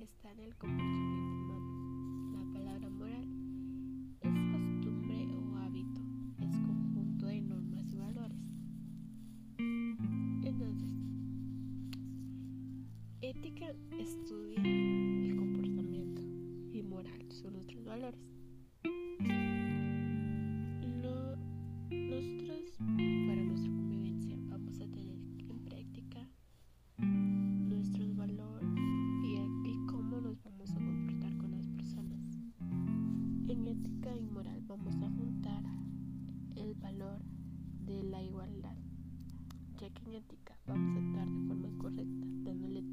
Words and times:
está 0.00 0.32
en 0.32 0.40
el 0.40 0.56
comportamiento 0.56 1.52
humano. 1.52 2.32
La 2.32 2.52
palabra 2.52 2.90
moral 2.90 3.28
es 4.20 4.32
costumbre 4.50 5.28
o 5.32 5.56
hábito, 5.58 6.00
es 6.38 6.50
conjunto 6.56 7.26
de 7.26 7.40
normas 7.42 7.92
y 7.92 7.96
valores. 7.96 8.38
Entonces, 10.44 10.92
ética 13.20 13.72
estudia 13.96 14.60
el 14.60 15.36
comportamiento 15.36 16.22
y 16.72 16.82
moral 16.82 17.30
son 17.30 17.54
otros 17.54 17.84
valores. 17.84 18.39
En 33.50 33.66
ética 33.66 34.14
y 34.16 34.26
moral 34.26 34.62
vamos 34.68 34.94
a 35.02 35.10
juntar 35.10 35.64
el 36.54 36.72
valor 36.74 37.20
de 37.84 38.04
la 38.04 38.22
igualdad, 38.22 38.76
ya 39.80 39.90
que 39.90 40.04
en 40.04 40.14
ética 40.14 40.54
vamos 40.68 40.96
a 40.96 41.00
actuar 41.00 41.28
de 41.28 41.48
forma 41.48 41.78
correcta, 41.78 42.26
dándole 42.44 42.84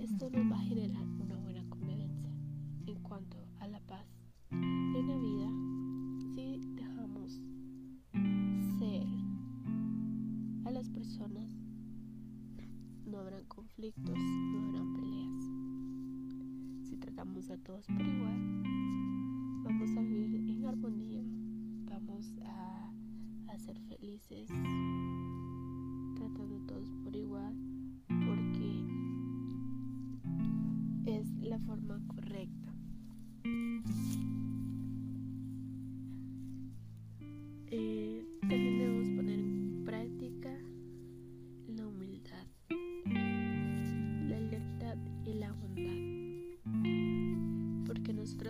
Esto 0.00 0.30
nos 0.30 0.50
va 0.50 0.56
a 0.56 0.62
generar 0.62 1.07
no 13.06 13.18
habrán 13.18 13.44
conflictos 13.46 14.16
no 14.16 14.66
habrán 14.66 14.94
peleas 14.94 15.44
si 16.88 16.96
tratamos 16.96 17.50
a 17.50 17.56
todos 17.58 17.86
por 17.86 18.00
igual 18.00 18.62
vamos 19.64 19.90
a 19.96 20.00
vivir 20.02 20.50
en 20.50 20.64
armonía 20.66 21.22
vamos 21.90 22.34
a, 22.44 23.58
ser 23.58 23.80
felices 23.80 24.48
tratando 26.14 26.56
a 26.56 26.66
todos 26.66 26.88
por 27.02 27.16
igual 27.16 27.68
la 31.48 31.58
forma 31.60 31.98
correcta. 32.06 32.72
Eh, 37.70 38.17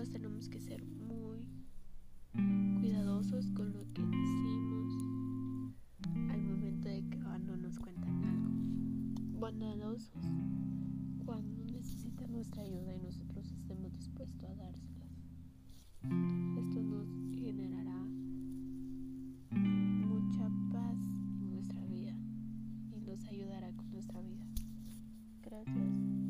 tenemos 0.06 0.48
que 0.48 0.60
ser 0.60 0.84
muy 0.84 1.44
cuidadosos 2.80 3.50
con 3.50 3.72
lo 3.72 3.80
que 3.92 4.02
decimos 4.02 4.94
al 6.30 6.40
momento 6.40 6.88
de 6.88 7.02
que 7.08 7.16
no 7.16 7.56
nos 7.56 7.78
cuentan 7.80 8.24
algo, 8.24 9.40
bondadosos 9.40 10.24
cuando 11.26 11.64
necesitan 11.64 12.30
nuestra 12.30 12.62
ayuda 12.62 12.94
y 12.94 13.00
nosotros 13.00 13.50
estemos 13.50 13.92
dispuestos 13.92 14.48
a 14.48 14.54
dárselas. 14.54 15.10
Esto 16.02 16.82
nos 16.82 17.08
generará 17.34 18.00
mucha 19.50 20.48
paz 20.72 20.96
en 21.40 21.50
nuestra 21.50 21.84
vida 21.86 22.14
y 22.94 23.00
nos 23.00 23.24
ayudará 23.26 23.72
con 23.72 23.90
nuestra 23.90 24.20
vida. 24.22 24.46
Gracias. 25.42 26.27